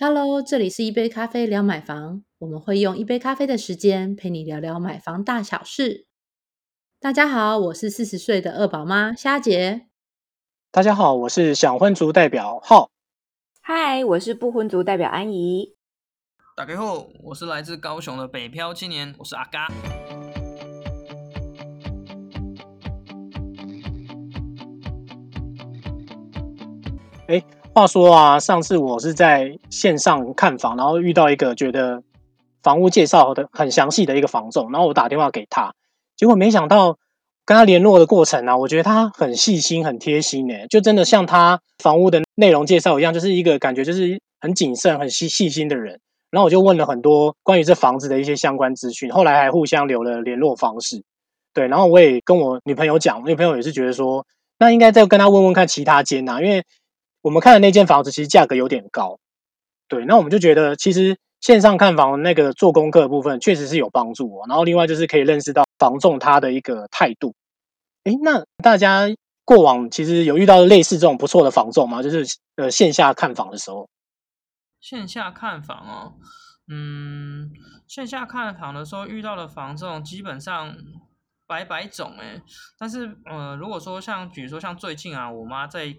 [0.00, 6.06] Hello，这里是一杯咖啡聊买房，我们会用一杯咖啡的时间陪你聊聊买房大小事。
[7.00, 9.88] 大家好，我是四十岁的二宝妈虾姐。
[10.70, 12.92] 大家好，我是想婚族代表浩。
[13.60, 15.74] 嗨，我是不婚族代表安怡。
[16.54, 19.66] 打开后，我是来自高雄的北漂青年，我是阿嘎。
[27.26, 27.42] 哎，
[27.78, 32.02] 话说啊，上次我是在线上看房，然后遇到一个觉得
[32.60, 35.72] 房屋介绍的很详细的一个房仲，然后我打电话给他，
[36.16, 36.98] 结果没想到
[37.46, 46.00] 跟他联络的过程啊，我觉得他很细心、很贴心，哎，就真的像他房屋的内容介绍一样，就是一个感觉就是很谨慎、很细细心的人。
[46.32, 51.04] 然后我就问了很多关于这房子的一些相关资讯，后来还互相留了联络方式。
[51.54, 54.26] 对，然后我也跟我女朋友讲，女朋友也是觉得说，
[54.58, 56.64] 那应该再跟他问问看其他间呐，因为。
[57.20, 59.18] 我们看的那间房子其实价格有点高，
[59.88, 64.46] 对，那我们就觉得其实线上看房那个做功课的部分确实是有帮助哦。
[64.48, 67.34] 然后另外就是可以认识到房仲他的一个态度。
[68.04, 69.08] 哎，那大家
[69.44, 72.02] 过往其实有遇到类似这种不错的房仲吗？
[72.02, 72.24] 就是
[72.54, 73.88] 呃线下看房的时候。
[74.80, 76.14] 线下看房哦，
[76.68, 77.50] 嗯，
[77.88, 80.76] 线下看房的时候遇到的房仲基本上
[81.48, 82.40] 百百种哎，
[82.78, 85.96] 但是呃如果说像比如说像最近啊，我妈在。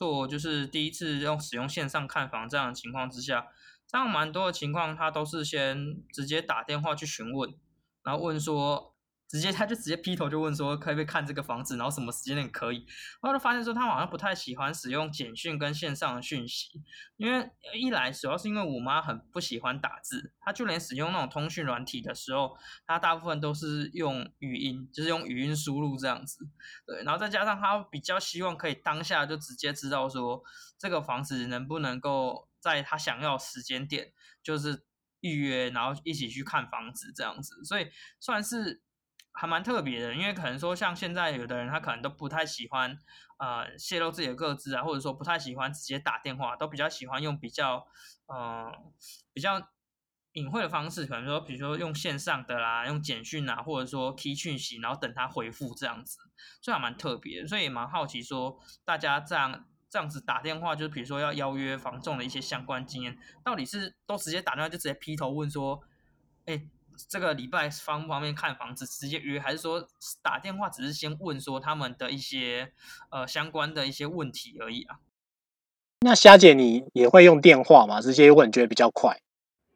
[0.00, 3.48] 做就是第一次用使用线上看房这样的情况之下，
[3.86, 7.54] 这样蛮多的情况，他都是先直接打电话去询问，
[8.02, 8.89] 然后问说。
[9.30, 12.84] 直接他就直接劈头就问说可不可以看这个房子，然后什么时间点可以？
[13.20, 16.82] 后来发现说他好像不太喜欢使用简讯跟线上的讯息，
[17.16, 22.56] 因为一来主要是因为我妈很不喜欢打字，她就连使用那种通讯软体的时候，
[22.88, 26.48] 她大部分都是用语音，就是用语音输入这样子。
[26.84, 30.42] 对，然后再加上她比较希望可以当下就直接知道说
[30.76, 34.82] 这个房子能不能够在她想要时间点就是
[35.20, 37.86] 预约，然后一起去看房子这样子，所以
[38.18, 38.82] 算是。
[39.32, 42.98] 还蛮特别的，因为可能说像现在有的人他可能都不太喜欢
[43.38, 47.86] 呃泄露自己的个资啊，或者说不太喜欢直接打电话，都比较喜欢用比较
[48.26, 48.70] 呃
[49.32, 49.70] 比较
[50.32, 56.18] 隐晦的方式，可能说比如说用线上的啦，用简讯啊，或者说 key 讯息，然后等他回复这样子，
[56.60, 65.80] 所以还蛮特别，所以也蛮好奇说大家这样这样子打电话，就是比如说要邀约房仲的一些相关经验，到底是都直接打电话就直接劈头问说，
[66.44, 66.68] 哎。
[67.08, 69.86] 这个礼拜方不方便看房子直接约，还是说
[70.22, 72.72] 打电话只是先问说他们的一些
[73.10, 74.96] 呃相关的一些问题而已啊？
[76.00, 78.00] 那霞姐你也会用电话吗？
[78.00, 79.20] 直接问觉得比较快？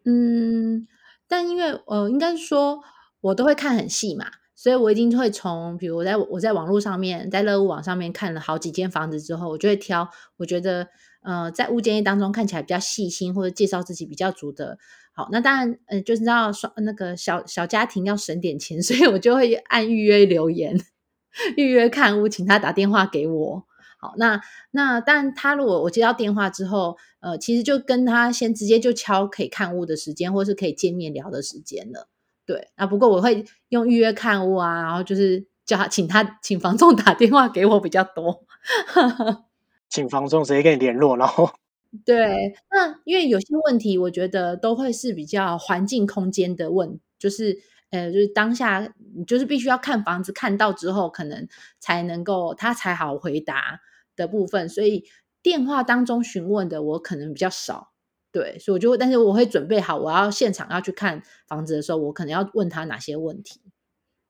[0.05, 0.87] 嗯，
[1.29, 2.83] 但因为呃，应该说
[3.21, 10.89] 我都会看很细嘛，所以我一定会从比如我在我在网络上面在乐屋网上面看了好几间房子之后，我就会挑我觉得
[11.25, 14.79] 呃在物件当中看起来比较细心或者介绍自己比较足的。
[15.17, 20.81] 好，那当然，呃，就是道双那个小小家庭要省点钱， 所以我就会按预约留言，
[21.57, 23.65] 预约看屋，请他打电话给我。
[23.99, 24.41] 好，那
[24.73, 32.09] 那但他如果我接到电话之后，呃，其实就跟他先直接就敲可以看屋的时间，或是可以见面聊的时间了。
[32.45, 38.45] 对，那不过我会用预约看屋啊，然后就是叫他请他请房仲打电话给我比较多，
[39.94, 41.49] 请房仲直接跟你联络，然后。
[42.05, 47.60] 对，那因为有些问题，我觉得都会是比较环境空间的问，就是
[47.91, 51.47] 呃，就是当下你就是必须要看房子看到之后，可能
[51.78, 53.78] 才能够他才好回答
[54.16, 55.04] 的部分，所以
[55.41, 57.93] 电话当中询问的我可能比较少，
[58.33, 63.60] 对，所以我就会，但是我会准备好，我要现场要去看房子的时候，我可能要问他哪些问题。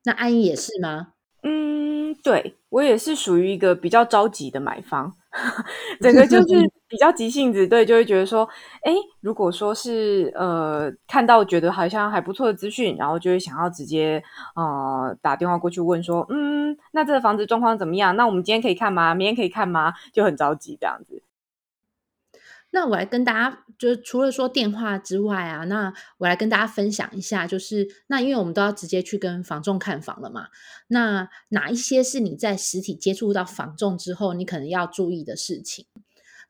[0.04, 1.14] 那安怡也是吗？
[1.42, 5.16] 嗯，对我也是属于一个比较着急的买方。
[6.00, 8.48] 整个就是 比较急性子，对，就会觉得说，
[8.82, 14.22] 哎，如果说是呃看到觉得好像还不错的资讯，然后就会想要直接
[14.54, 18.14] 呃打电话过去问说，嗯，那这个房子状况怎么样？
[18.16, 19.14] 那我们今天可以看吗？
[19.14, 19.92] 明天可以看吗？
[20.12, 21.22] 就很着急这样子。
[22.74, 30.48] 那我来跟大家，就是除了说电话之外啊，那我来跟大家分享一下，就是那因为我们都要直接去跟房仲看房了嘛，
[30.88, 35.86] 那哪一些是你在实体接触到房仲之后，你可能要注意的事情？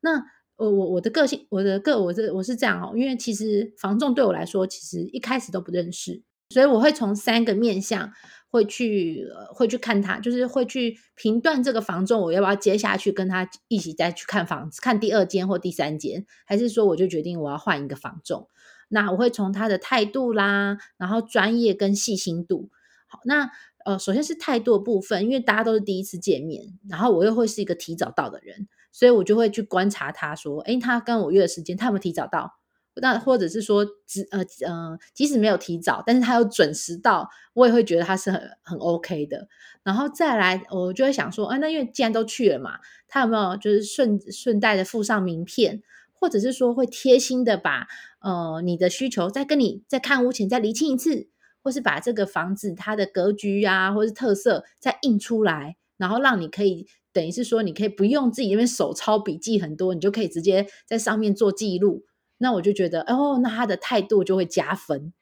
[0.01, 0.25] 那
[0.57, 8.11] 我我我的个性，我的个我是我是这样哦，因为其实房仲对我来说，其实一开始都不认识，所以我会从三个面向。
[8.55, 18.49] 会去会去看他，就是会去评断这个房仲，我要不要接下去跟他一起再去看房子，看第二间或第三间，还是说我就决定我要换一个房仲？
[18.91, 22.71] 那我会从他的态度啦，然后专业跟细心度。
[23.09, 23.51] 好，那
[23.85, 32.53] 呃，首先是态度的部分，因为大家都是第一次见面，然后我又会是一个提早到的人，所以我就会去观察他说，诶，他跟我约的时间，他有没有提早到？
[33.03, 39.49] 那或者是说，只呃呃，即使没有提早，但是他有准时到，我也会觉得他是很很 OK 的。
[39.83, 45.83] 然后再来，我就会想说，啊，那因为既然都去了嘛，他有没有就是顺顺带的附上名片，
[46.13, 47.87] 或者是说会贴心的把
[48.21, 51.29] 呃你的需求再跟你在看屋前再厘清一次，
[51.63, 62.05] 或是把这个房子它的格局啊，或是特色再印出来，然后让你可以等于是说，你可以不用自己那边手抄笔记很多，你就可以直接在上面做记录。
[62.45, 65.15] 那我就觉得，哦，那他的态度就会加分。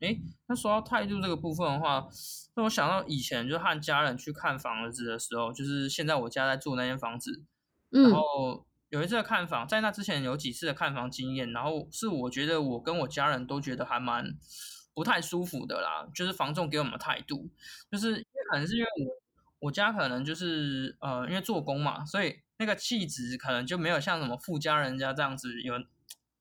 [0.00, 0.14] 哎，
[0.46, 2.06] 那说到态度这个部分的话，
[2.54, 7.42] 那我想到以前就和家人去看房子的时候，就是现在我家在住那间房子，
[7.88, 14.36] 然后有一次看房，在那之前有几次的看房经验，然后是我觉得我跟我家人都觉得还蛮
[14.92, 17.48] 不太舒服的啦，就是房仲给我们的态度，
[17.90, 22.36] 就是因为可能是因为我我家可能就是呃，因为做工嘛，所以。
[22.60, 25.72] 那个气质可能就没有像什么富家人家这样子，有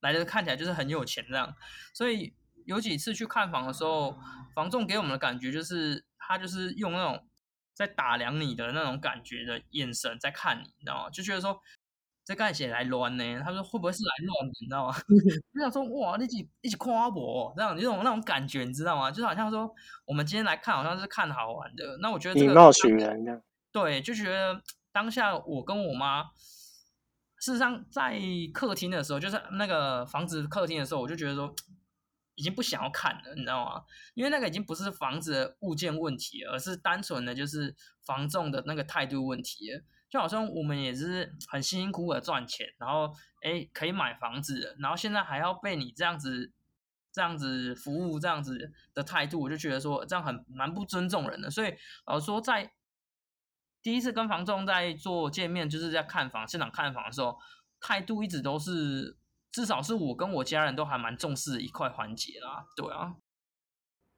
[0.02, 1.56] 来的看起来就是很有钱这样。
[1.94, 2.34] 所以
[2.66, 4.20] 有几次去看房的时候，
[4.54, 7.26] 房仲给我们的感觉就是他就是用那种
[7.74, 11.10] 在打量你的那种感觉的眼神在看你，你知道吗？
[11.10, 11.58] 就觉得说
[12.26, 13.42] 这干些来乱呢？
[13.42, 14.54] 他说会不会是来乱的？
[14.60, 14.96] 你知道吗？
[15.56, 19.10] 就想说哇，一起一起夸我，这样那种那种感觉，你知道吗？
[19.10, 19.74] 就好像说
[20.04, 21.98] 我们今天来看，好像是看好玩的。
[22.02, 23.42] 那我觉得以貌取人这样。
[23.72, 24.62] 对，就觉得。
[24.92, 26.24] 当下我跟我妈，
[27.38, 28.20] 事实上在
[28.54, 31.56] 客厅的时候，就是那个房子客厅的时候，我就觉得说，
[32.36, 33.84] 已经不想要看了，你知道吗？
[34.14, 39.70] 因为那个已经不是房子的物件问题，而是单纯的就是房仲的那个态度问题。
[40.10, 43.14] 就好像我们也是很辛辛苦苦的赚钱，然后
[43.44, 46.52] 哎可以买房子，然后现在还要被你这样子
[47.14, 51.52] 这样子服务这样子的态度，我就觉得说这样很蛮不尊重人的。
[51.52, 51.74] 所以
[52.06, 52.74] 老实说在。
[53.82, 57.38] 第一次跟房仲在做见面，就是在看房现场看房的时候，
[57.80, 59.16] 态度一直都是，
[59.54, 62.66] 至少是我跟我家人都还蛮重视一块环节啦。
[62.76, 63.16] 对啊，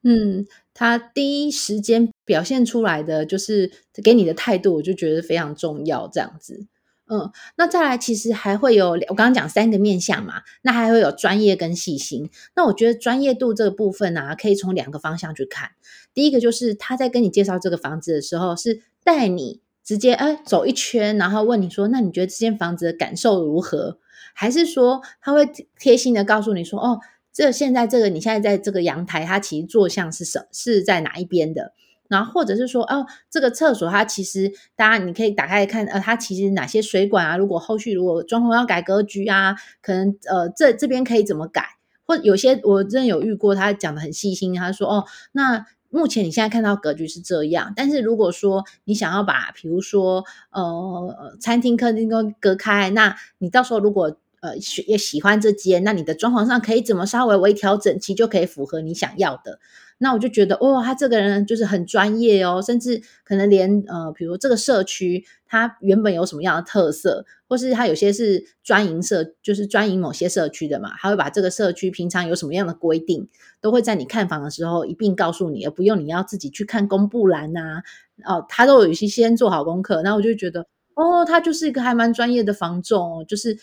[0.02, 0.44] 嗯，
[0.74, 3.70] 他第一时间表现出来的就是
[4.02, 6.08] 给你的态度，我就觉得非常重要。
[6.08, 6.66] 这样子，
[7.06, 12.28] 嗯，那再来其实还会有我刚刚讲三个面相嘛，那还会有专业跟细心。
[12.56, 15.70] 那我觉得专业度这个部分呢，可以从两个方向去看。
[16.12, 18.82] 第一个就是他在跟你介绍这个房子的时候是。
[19.04, 23.98] 带你直接哎走一圈，然后问你说：“那你觉得这间房子的感受如何？”
[24.34, 25.46] 还是说他会
[25.78, 27.00] 贴心的告诉你说：“哦，
[27.32, 31.74] 这现在这个你现在在这个阳台，它其实坐向是什是在哪一边的？
[32.08, 37.36] 然后或者是说哦，这个厕所它其实大家你可以打开看，呃，它其实哪些水管啊？
[37.36, 41.64] 如果后续如果装潢要改格局啊，可能呃这这边可以怎么改？
[42.04, 54.56] 或有些我真的有遇过，他讲的很细心，他说：“哦，那。”目前你现在看到格局是这样，但是如果说你想要把，比如说呃餐厅客厅都隔开，那你到时候如果呃
[54.86, 59.60] 也喜欢这间，那你的装潢上可以怎么稍微微调整，其实就可以符合你想要的。
[60.02, 73.28] 那我就觉得，哦，他这个人就是很专业哦，甚至可能连呃，比如这个社区，他原本有什么样的特色，或是他有些是专营社，就是专营某些社区的嘛，他会把这个社区平常有什么样的规定，
[73.60, 77.82] 都会在你看房的时候一并告诉你，而不用你要自己去看公布栏呐，
[78.26, 80.02] 哦，他都有些先做好功课。
[80.02, 80.66] 那我就觉得。
[80.94, 83.54] 哦，他就是一个还蛮专业的房仲，就是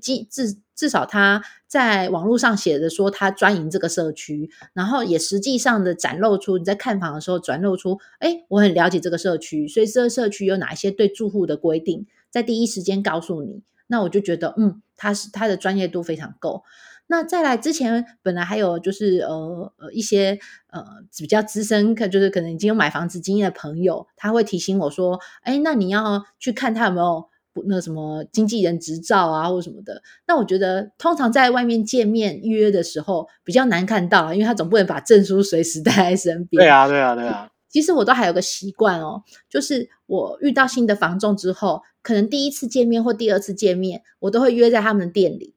[0.00, 16.62] 至至至少他在网络上写的说他专营这个社区，然后也实际上的展露出你在看房的时候展露出，哎，我很了解这个社区，所以这个社区有哪一些对住户的规定，在第一时间告诉你，那我就觉得，嗯，他是他的专业度非常够。
[17.08, 20.38] 那再来之前，本来还有就是呃呃一些
[20.70, 20.84] 呃
[21.16, 27.28] 比较资深，可就是可能已经有买房子经验的朋友，他会提醒我说：“哎，那你要去看他有没有
[27.66, 36.60] 那什么经纪人执照啊，或什么的。”那我觉得通常在外面见面预约的时候比较难看到，因为他总不能把证书随时 带在身边。
[36.60, 37.48] 对啊，对啊，对啊。
[37.68, 45.54] 其实我都还有个习惯哦，就是我遇到新的房仲之后，可能第一次见面或第二次见面，我都会约在他们的店里。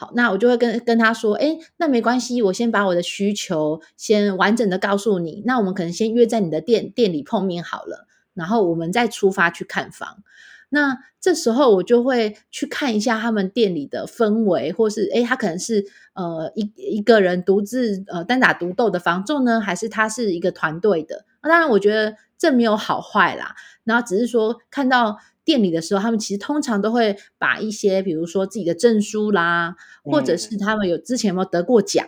[0.00, 5.42] 好，那我就会跟跟他说，哎，那没关系，我先把我的需求先完整的告诉你。
[5.44, 10.22] 那我们可能先约在你的店店里碰面好了，然后我们再出发去看房。
[10.68, 21.24] 那这时候我就会去看一下他们店里的氛围，或是哎，他可能是呃一一个人独自呃单打独斗的房仲呢，还是他是一个团队的？
[21.42, 23.56] 那当然，我觉得这没有好坏啦。
[23.82, 25.18] 然后只是说看到。
[25.48, 29.74] 店里的时候，他们其实通常都会把一些，比如说自己的证书啦，
[30.04, 32.06] 或者是他们有之前有没有得过奖，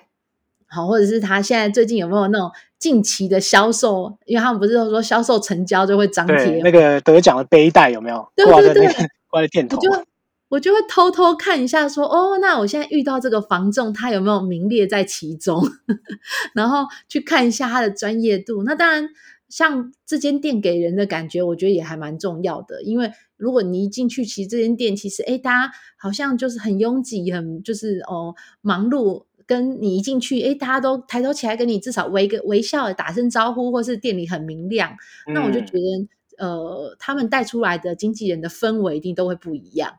[0.66, 8.30] 好，或者是他现在最近有没有那种近期的销售，因为他们不是都说销售成交就会张贴那个得奖的背带有没有？
[8.36, 8.86] 对对对，
[9.30, 9.78] 挂在店头。
[9.78, 10.04] 我就
[10.50, 15.62] 我就会偷偷看一下，说哦，那我现在遇到这个房仲，他有没有名列在其中？
[16.52, 18.64] 然后去看一下他的专业度。
[18.64, 19.08] 那当然，
[19.50, 22.82] 像这间店给人的感觉，我觉得也还蛮重要的。
[22.82, 29.26] 因为如果你一进去，其实这间店其实，哎，大家好像就是很拥挤，很就是哦忙碌。
[29.46, 34.96] 跟你一进去，哎，大家都抬头起来跟你至少微个微笑，打声招呼，或是店里很明亮，
[35.34, 39.94] 那我就觉得，呃，他们带出来的经纪人的氛围一定都会不一样。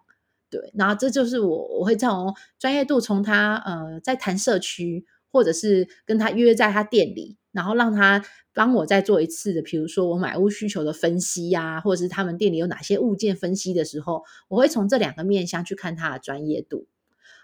[0.50, 16.88] 对，然后这就是我我会从专业度，从他呃在谈社区，或者是跟他约在他店里，然后让他帮我再做一次的，比如说我买屋需求的分析呀，或者是他们店里有哪些物件分析的时候，我会从这两个面向去看他的专业度。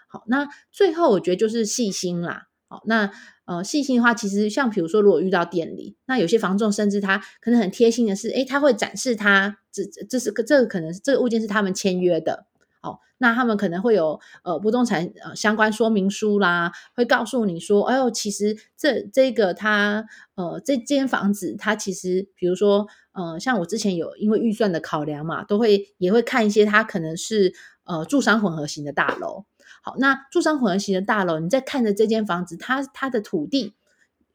[0.08, 2.48] 好，那最后我觉得就是细心啦。
[2.66, 3.10] 好，那
[3.46, 12.47] 呃细心的话，其实像比如说，如果遇到店里，那有些房仲甚至他可能很贴心的是，诶，他会展示他这这是这个可能这个物件是他们签约的。
[12.80, 20.06] 好，那他们可能会有呃不动产呃相关说明书啦，会告诉你说，哎呦，其实这这个它
[20.36, 27.52] 呃这间房子，它其实比如说呃像我之前有因为预算的考量嘛，都会也会看一些它可能是
[27.84, 29.44] 呃住商混合型的大楼。
[29.82, 33.74] 好，那住商混合型的大楼，你在看着这间房子，它它的土地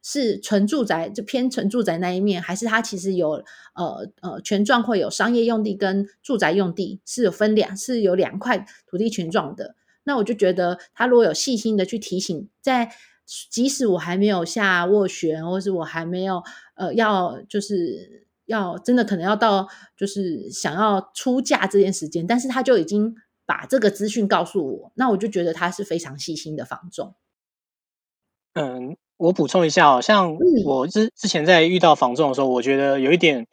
[0.04, 3.44] 是纯住宅，就偏纯住宅那一面，还是它其实有
[3.74, 9.76] 呃呃权状会有商业用地跟住宅用地是有分两，是有两块土地权状的。
[10.04, 12.92] 那我就觉得，他如果有细心的去提醒，在
[13.50, 16.44] 即使我还没有下斡旋，或是我还没有
[16.76, 19.68] 呃要就是要真的可能要到
[19.98, 23.16] 就是想要出价这件时间，但是他就已经。
[23.46, 27.14] 把这个资讯告诉我，那我就觉得他是非常细心的房仲。
[28.54, 33.48] 嗯，我补充一下哦，像我之之前在遇到房仲的时候，我觉得有一点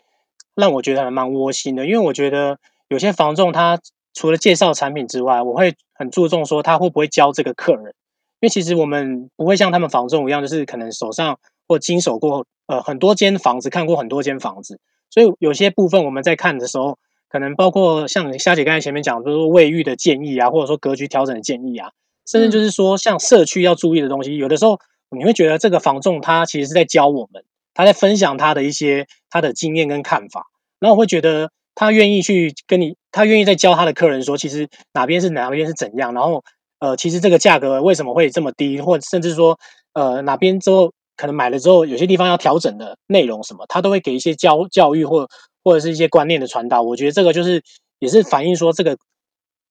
[0.57, 2.59] 让我觉得还蛮窝心的，因为我觉得
[2.89, 3.79] 有些房仲他
[4.13, 16.99] 除了介绍产品之外，我会很注重说他会不会教这个客人，因为其实我们不会像他们房仲一样，就是可能手上或经手过呃很多间房子，看过很多间房子，所以有些部分我们在看的时候。
[17.33, 21.93] 可能包括像虾姐刚才前面讲，比如说卫浴的建议啊，或者说格局调整的建议啊，
[22.27, 24.81] 甚至就是说像社区要注意的东西，有的时候
[25.17, 30.47] 你会觉得这个房仲他其实是在教我们，他在分享他的一些他的经验跟看法，
[30.79, 36.43] 然后我会觉得他愿意去跟你，他愿意在教他的客人说，其实哪边是哪边是怎样，然后
[36.79, 39.59] 呃，其实这个价格为什么会这么低，或甚至说
[39.95, 45.29] 呃哪边之后可能买了之后有些地方要调整的内容什么，他都会给一些教教育或。
[45.63, 47.63] 或者是一些观念的传达，我觉得这个就是
[47.99, 48.97] 也是反映说，这个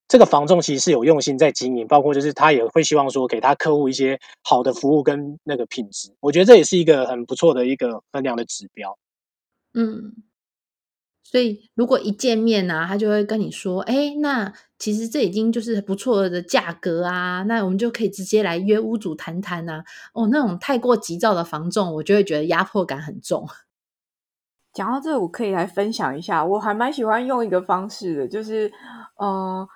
[0.10, 8.98] 这个房仲其实是有用心在经营，包括就是他也会希望说给他客户一些好的服务跟那个品质，我觉得这也是一个很不错的一个衡量的指标。
[9.76, 10.16] 嗯，
[11.24, 19.84] 所以如果一见面呢，他就会跟你说：“哎，那其实这已经就是不错的价格啊，那我们就可以直接来约屋主谈谈啊。”
[20.16, 23.48] 哦，那种太过急躁的房仲，我就会觉得压迫感很重。
[24.74, 28.72] 讲到这，我可以来分享一下，我还蛮喜欢用一个方式的，就是，
[29.18, 29.68] 呃，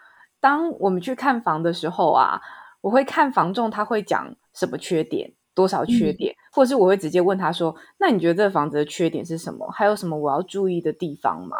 [0.43, 2.41] 当我们去看房的时候啊，
[2.81, 9.71] 我会看房仲他会讲什么缺点，多少缺点，或者是我会直接问他说：“那你觉得这个房子的缺点是什么？
[9.71, 11.55] 还有什么我要注意的地方吗？”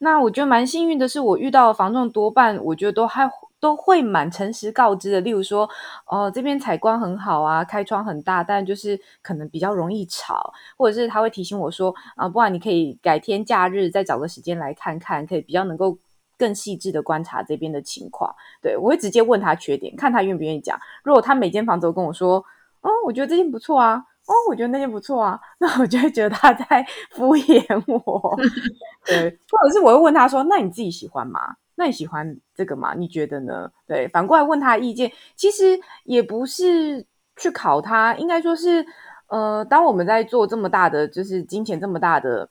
[0.00, 3.30] 那我觉得蛮幸运的是，我遇到的房仲多半我觉得都还。
[3.58, 5.68] 都会蛮诚实告知的，例如说，
[6.06, 15.98] 哦，这边采光很好啊，开窗很大，但就是可能比较容易吵，或者是他会提醒我说，啊，不然你可以改天假日再找个时间来看看，可以比较能够
[16.38, 18.34] 更细致的观察这边的情况。
[18.62, 20.78] 对我会直接问他缺点，看他愿不愿意讲。
[21.02, 22.44] 如果他每间房子都跟我说，
[22.82, 28.36] 哦，我觉得这间不错啊，哦，我觉得那间不错啊， 那我就会觉得他在敷衍我。
[29.04, 31.56] 对，或者是我会问他说，那你自己喜欢吗？
[31.78, 32.94] 那你喜欢这个吗？
[32.94, 33.70] 你觉得呢？
[33.86, 37.04] 对，反过来问他意见，其实也不是
[37.36, 38.86] 去考他，应该说是，
[39.28, 42.48] 呃，当我们在做这么大的，就是金钱这么大的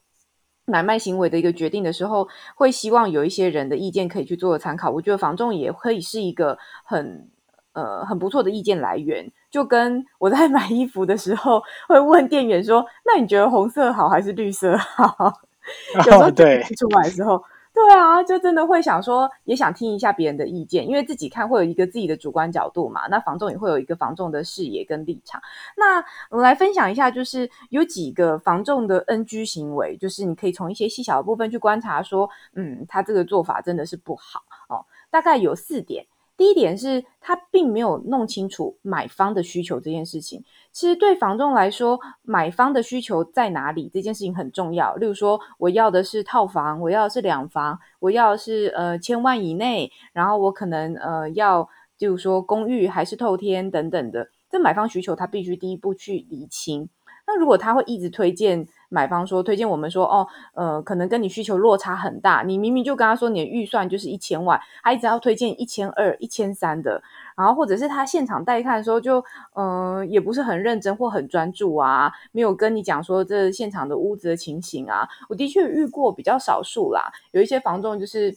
[0.66, 4.90] 买卖行为的一个决定的时候，会希望有一些人的意见可以去做参考。
[4.90, 7.30] 我觉得房仲也可以是一个很
[7.74, 9.32] 呃很不错的意见来源。
[9.52, 15.32] 就跟我在 买衣服的时候，会问店员说：“那你觉得红色好还是绿色好？”
[15.96, 17.42] 有时候对出来的时候。
[17.76, 23.06] 对啊，就真的会想说，也想听一下别人的意见，因为自己看会有一个自己的主观角度嘛。
[23.08, 25.42] 那房仲也会有一个房仲的视野跟立场。
[25.76, 34.86] 那我来分享一下，就是有几个房仲的 NG 行为，就是你可以从一些细小的部分去观察，说，嗯，他这个做法真的是不好哦。
[35.12, 36.06] 大概有四点。
[36.38, 40.44] 第一点是他并没有弄清楚买方的需求这件事情。
[40.72, 44.96] 其实对房仲来说，买方的需求在哪里这件事情很重要。
[44.96, 54.30] 例如说，我要的是套房，我要的是两房，我要的是呃千万以内，然后我可能呃要，例如说公寓还是透天等等的。
[54.50, 56.90] 这买方需求他必须第一步去理清。
[57.28, 58.68] 那如果他会一直推荐。
[58.88, 62.44] 买方说推荐我们说哦，呃，可能跟你需求落差很大。
[62.44, 67.02] 你明明就跟他说你的预算就是一千万，他一直要推荐一千二、一千三的。
[67.36, 69.22] 然后或者是他现场带看的时候，就
[69.56, 75.06] 嗯，也不是很认真或很专注啊，没有跟你讲说这现场的屋子的情形啊。
[75.28, 78.34] 我的确遇过比较少数啦，有一些房仲就是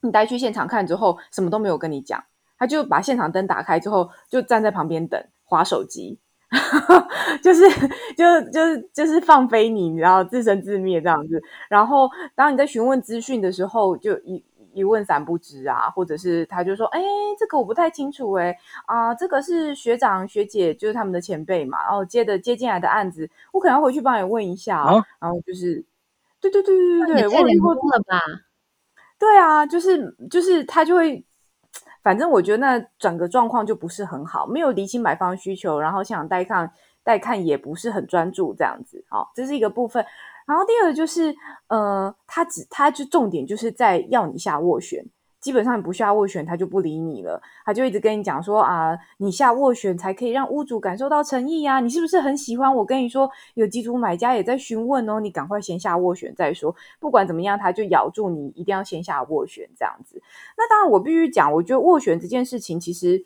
[0.00, 2.22] 你带去现场看之后，什么都没有跟你讲，
[2.56, 6.18] 他就把现场灯打开之后，就站在旁边等，划手机。
[7.42, 7.62] 就是
[8.14, 11.42] 就就是就是放飞你，你知道自生自灭这样子。
[11.68, 14.44] 然后当你在询问资讯的时候，就一
[14.74, 17.00] 一问三不知啊，或者是他就说：“哎，
[17.38, 18.54] 这个我不太清楚，哎
[18.84, 21.82] 啊，这个是学长学姐，就是他们的前辈嘛。
[21.84, 25.02] 然后接的接进来的案子，我可能要回去帮你问一下啊。
[25.20, 25.82] 然后就是，
[26.40, 28.20] 对对对对对对，太连通了吧？
[29.18, 31.24] 对啊，就是就是他就会。
[32.02, 36.70] 反正我觉得那整个状况就不是很好，没有理清买方需求，然后现场带看
[37.04, 40.04] 带看也不是很专注这样子，好，这是一个部分。
[40.46, 41.34] 然后第二个就是，
[41.68, 45.04] 呃，他只他就重点就是在要你下斡旋。
[45.42, 47.42] 基本上你不下斡旋，他就不理你了。
[47.64, 51.80] 他就一直跟你讲说啊，你下斡旋才可以让屋主感受到诚意呀。
[51.80, 52.72] 你是不是很喜欢？
[52.72, 56.74] 我跟你说，有几组买家也在询问哦，你赶快先下斡旋再说。
[57.00, 60.22] 不管怎么样，他就咬住你，一定要先下斡旋这样子。
[60.56, 63.24] 那当然，我必须讲，我觉得斡旋这件事情其实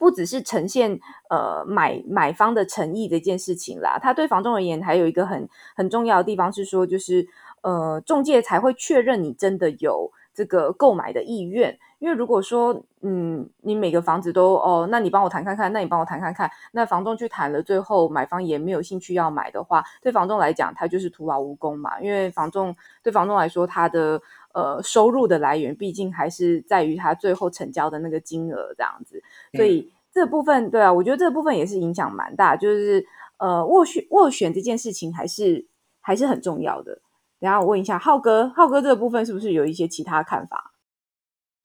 [0.00, 0.98] 不只是呈现
[1.30, 4.00] 呃买买方的诚意这件事情啦。
[4.02, 7.28] 他对房仲而言，还有一个很很重要的地方是说，就是
[7.62, 10.10] 呃中介才会确认你真的有。
[10.40, 22.00] 这个购买的意愿，因为如果说，嗯，你每个房子都哦，那你帮我谈看看，那你帮我谈看看，那房东去谈了，最后买方也没有兴趣要买的话，对房东来讲，他就是徒劳无功嘛。
[22.00, 24.18] 因为房东对房东来说，他的
[24.54, 29.22] 呃收入的来源，毕竟还是在于他最后成交的那个金额这样子。
[29.52, 33.04] 所以这部分，对啊，我觉得这部分也是影响蛮大，就是
[33.36, 35.66] 呃斡旋斡旋这件事情还是
[36.00, 36.98] 还是很重要的。
[37.40, 40.72] 然后我问一下浩哥，浩哥这个部分是不是有一些其他看法？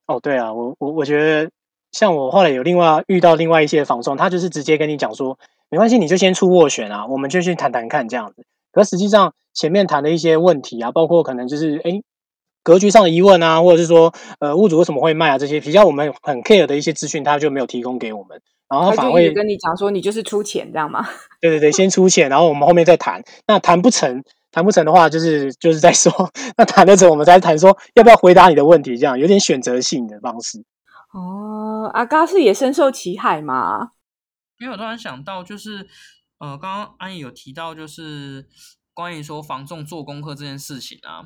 [0.08, 1.52] 哦，对啊，我我我觉得
[1.92, 5.38] 像我后来有另外遇到另外一些房仲，他就是直接跟你讲说，
[5.70, 8.46] 没关系，你就先出斡旋啊，我们就去谈谈看这样子。
[8.72, 12.02] 可实际上前面谈的一些问题啊，包括可能就是哎
[12.64, 21.08] 格局上的疑问啊，或者是说呃物主为什么会卖啊这些比较我们很 care 的一些资讯，他就没有提供给我们，然后反而会跟你讲说你就是出钱这样吗？
[21.42, 24.24] 对对对，先出钱，然后我们后面再谈，那谈不成。
[24.56, 26.10] 谈不成的话，就是就是在说，
[26.56, 30.63] 那谈得成，我们再谈说要不要回答你的问题，这样有点选择性的方式。
[31.12, 33.91] 哦，阿嘎是也深受其害嘛？
[34.58, 35.86] 因为我突然想到，就是
[36.39, 38.48] 呃，刚刚安逸有提到，就是
[38.94, 41.26] 关于说防重做功课这件事情啊。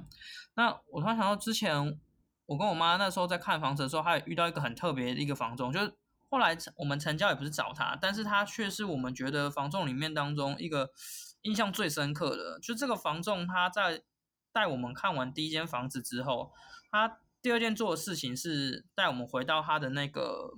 [0.56, 2.00] 那我突然想到，之前
[2.48, 5.94] 我跟我妈那时候在看房子的时候，还遇到一个很特别的一个房仲，就是
[6.32, 10.90] 后来我们成交也不是找他，但是他却是我们觉得房仲里面当中一个。
[11.44, 14.04] 印象最深刻的，就这个房仲，他在
[14.52, 16.54] 带我们看完第一间房子之后，
[16.92, 20.52] 他第二件做的事情是带我们回到他的那个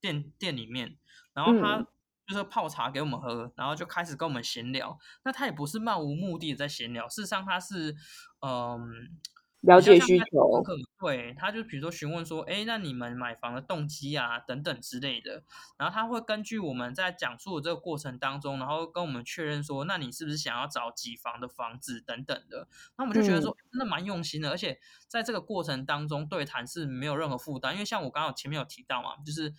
[0.00, 0.96] 店店里面，
[1.32, 1.86] 然后他
[2.26, 4.98] 就是泡茶给我们喝，然后就开始跟我们闲聊。
[5.24, 7.94] 那他也不是漫无目的的在闲聊，事实上他是
[8.40, 9.18] 嗯。
[9.66, 10.62] 了解需求，
[10.98, 15.42] 对，他就比如说询问说，哎，那你们买房的动机啊，等等之类的，
[15.76, 29.52] 然后他会根据我们在讲述的这个过程当中，然后跟我们确认说，那你是不是想要找几房的房子等等的，那我们就觉得说，真的蛮用心的，而且在这个过程当中对谈是没有任何负担，因为像我刚刚前面有提到嘛，就是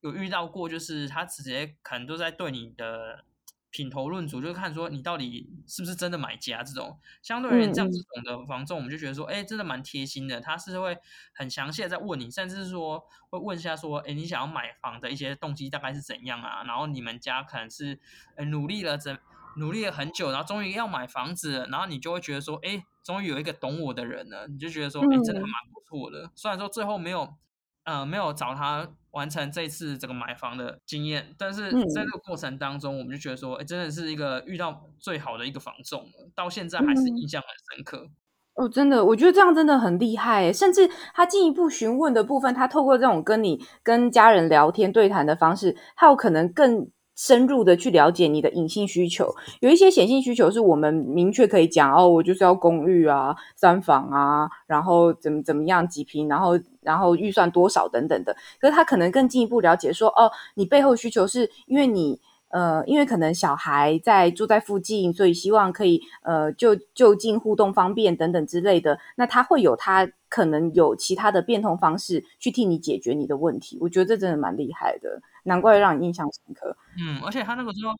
[0.00, 3.24] 有遇到过，就是他直接可能都在对你的。
[3.70, 6.62] 品头论足，就是看说你到底是不是真的买家。
[6.62, 10.40] 这种相对而言，这样子种的房仲，我们就觉得说，哎，真的蛮贴心的。
[10.40, 10.98] 他是会
[11.32, 16.64] 很详细的在问你，甚至是说会问一下说，哎，你想要买房的一些动机大概是怎样啊？
[16.64, 18.00] 然后你们家可能是
[18.48, 19.18] 努力了怎
[19.56, 26.30] 努力了很久，然后终于要买房子，然后你就会觉得说，哎，终于有一个懂我的人了，你就觉得说，哎，真的蛮不错的。
[26.34, 27.36] 虽然说最后没有。
[27.84, 38.08] 呃，没有找他完成这次这个买房的经验，但是在这个过程当中，我们就觉得说，哎，真的是一个遇到最好的一个房仲了，到现在还是印象很深刻。
[38.54, 40.52] 哦，真的，我觉得这样真的很厉害。
[40.52, 49.34] 甚至他进一步询问的部分，他透过这种跟你跟家人聊天对谈的方式，他有可能更深入的去了解你的隐性需求。
[49.60, 58.34] 有一些显性需求是我们明确可以讲哦，我就是要公寓啊、三房啊，然后怎么怎么样几平，然后然后预算多少等等的。
[58.58, 62.18] 可是他可能更进一步了解说，哦，你背后需求是因为你。
[62.50, 68.98] 呃，因为可能小孩在住在附近，所以希望可以呃就就近互动方便等等之类的。
[69.16, 73.78] 那他会有他可能有其他的变通方式去替你解决你的问题。
[73.80, 76.76] 我觉得这真的蛮厉害的，难怪让你印象深刻。
[76.98, 77.96] 嗯，而且他那个时候。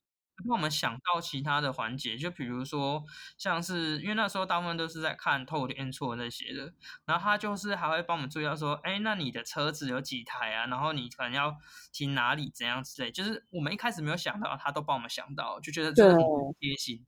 [0.47, 3.03] 帮我们想到其他的环节，就比如说，
[3.39, 6.73] 像是因为那时候大部分都是在看透天错那些的，
[7.07, 10.67] 然后他就是还会帮我们注意到说，哎，那你的车子有几台啊？
[10.67, 11.55] 然后你可能要
[11.93, 16.23] 停哪里，怎样之类，就是我们一开始没有想到，他都帮我们想到，就觉得真的很
[16.59, 17.05] 贴心。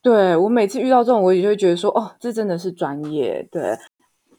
[0.00, 3.46] 对我每次遇到这种，我也就会觉得说，哦，这真的是专业。
[3.50, 3.76] 对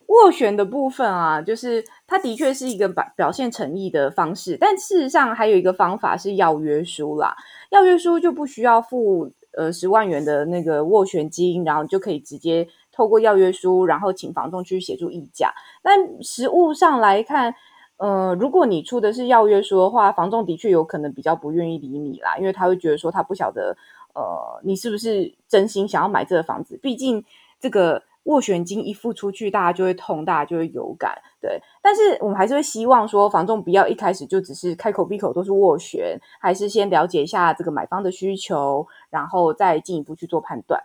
[0.07, 7.35] 斡旋的部分啊，就是它的确是一个表表现诚意的方式，但事实上还有一个方法是要约书啦。
[7.69, 15.53] 要约书就不需要付呃十万元的那个斡旋金，然后就可以直接透过要约书，然后请房东去协助议价。
[15.81, 17.53] 但实物上来看，
[17.97, 23.75] 呃，如果你出的是要约书的话，房东的确有可能比较不愿意理你啦，因为他会觉得说他不晓得
[24.13, 27.23] 呃你是不是真心想要买这个房子，毕竟
[27.59, 28.03] 这个。
[28.29, 31.59] 斡旋金一付出去，大家就会痛，大家就会有感，对。
[31.81, 40.79] 但是我们还是会希望说，房仲不要一开始就只是开口闭口都是斡旋，还是先了解一下这个买方的需求，然后再进一步去做判断。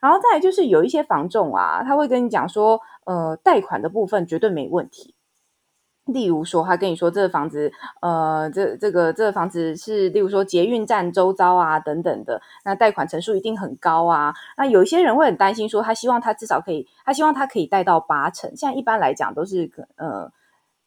[0.00, 5.14] 然后再就是有一些房仲啊，他会跟你讲说，呃，贷款的部分绝对没问题。
[6.08, 14.34] 例如说，他跟你说这个房子，呃，这这个这个房子是，例如说捷运站周遭啊等等的，那贷款成数一定很高啊。
[14.56, 18.50] 那有一些人会很担心，说他希望他至少可以，他希望他可以贷到八成。
[18.56, 20.32] 现在一般来讲都是，呃，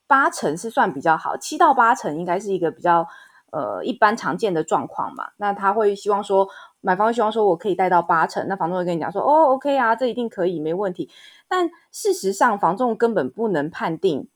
[0.08, 3.08] 八成是算比较好，七到八成应该是一个比较
[3.52, 5.30] 呃一般常见的状况嘛。
[5.38, 6.48] 那他会希望说，
[6.82, 11.12] 买方希望说我可以贷到八成，那房东会跟你讲说，哦，OK 啊，这一定可以，没问题。
[11.48, 14.28] 但事实上，房仲根本不能判定。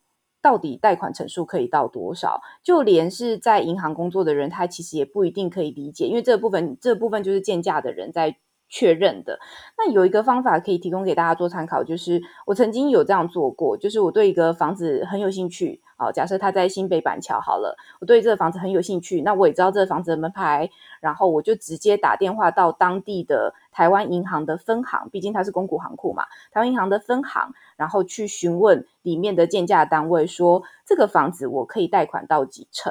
[0.45, 2.39] 到底贷款成数可以到多少？
[2.62, 8.38] 就连是在银行工作的人，他其实也不一定可以理解，因为这部分这部分就是建价的人在
[8.69, 9.39] 确认的。
[9.75, 15.81] 那有一个方法可以提供给大家做参考，就是我曾经有这样做过，就是我对一个房子很有兴趣。
[15.97, 27.53] 好，假设他在新北板桥好了，我对这个房子很有兴趣，那我也知道这个房子的门牌，然后我就直接打电话到当地的台湾银行的分行，毕竟它是公股行库嘛，台湾银行的分行。
[27.77, 32.89] 然后去询问里面的建价单位，说这个房子我可以贷款到几成？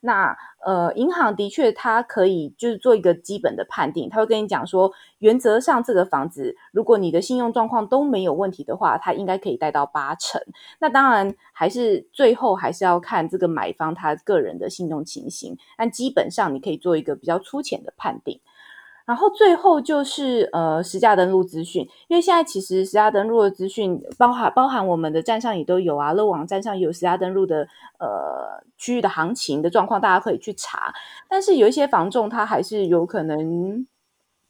[0.00, 10.42] 那呃，银行的确它可以就是做一个基本的判定，他会跟你讲说，原则上这个房子如果你的信用状况都没有问题的话，它应该可以贷到八成。
[10.80, 18.38] 那当然还是最后后还是要看这个买方他个人的信用情形，但基本上你可以做一个比较粗浅的判定。
[19.06, 30.92] 然后最后就是呃实价登录资讯，因为现在其实实价登录的资讯包含包含我们的站上也都有啊，乐网站上有实价登录的呃区域的行情的状况，大家可以去查。
[31.28, 33.86] 但是有一些房仲，他还是有可能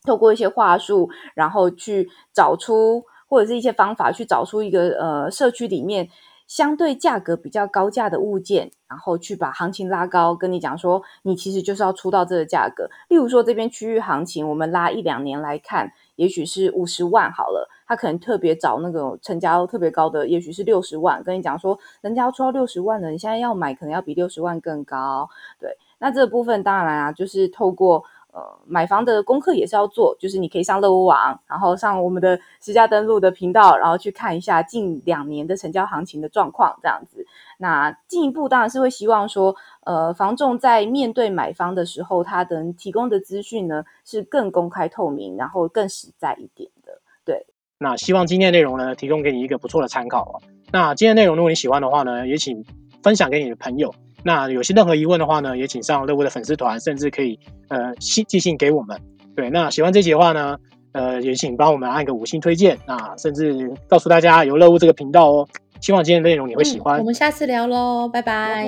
[0.04, 6.08] 透过一些话术，然后去找出或者是一些方法去找出一个呃社区里面。
[6.46, 12.88] 相对价格比较高价的物件，然后去把行情拉高，跟你讲说，你其实就是要出到这个价格。
[13.08, 25.28] 例如说，这边区域行情，我们拉一两年来看，也许是五十万好了，他可能特别找那种成交特别高的，也许是六十万，跟你讲说，人家要出到六十万的，你现在要买，可能要比六十万更高。
[25.58, 28.04] 对，那这部分当然啊，就是透过。
[28.34, 37.24] 呃，买房的功课也是要做，就是你可以上乐屋网，然后上我们的实价登录的频道，然后去看一下近两年的成交行情的状况，这样子。
[37.58, 47.00] 那进一步当然是会希望说，呃，房仲在面对买方的时候，他能提供的资讯呢是更公开透明，然后更实在一点的。
[47.24, 47.46] 对，
[47.78, 50.42] 那希望今天的内容呢，提供给你一个不错的参考哦。
[50.72, 52.64] 那今天内容如果你喜欢的话呢，也请
[53.00, 53.94] 分享给你的朋友。
[54.24, 58.98] 那有些任何疑问的话呢，也请上乐屋的粉丝团，甚至可以呃信寄信给我们。
[59.36, 60.56] 对，那喜欢这集的话呢，
[60.92, 65.48] 呃，也请帮我们按个五星推荐，那甚至告诉大家有乐屋这个频道哦。
[65.80, 66.98] 希望今天的内容你会喜欢。
[66.98, 68.64] 我们下次聊喽，拜拜，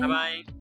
[0.00, 0.52] 拜拜。